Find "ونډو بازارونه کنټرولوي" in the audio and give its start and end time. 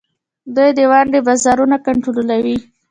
0.91-2.57